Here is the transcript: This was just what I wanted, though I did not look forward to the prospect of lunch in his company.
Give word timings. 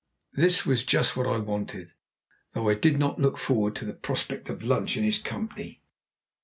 This 0.33 0.65
was 0.65 0.83
just 0.83 1.15
what 1.15 1.27
I 1.27 1.37
wanted, 1.37 1.93
though 2.53 2.69
I 2.69 2.73
did 2.73 2.97
not 2.97 3.19
look 3.21 3.37
forward 3.37 3.75
to 3.75 3.85
the 3.85 3.93
prospect 3.93 4.49
of 4.49 4.63
lunch 4.63 4.97
in 4.97 5.03
his 5.03 5.19
company. 5.19 5.83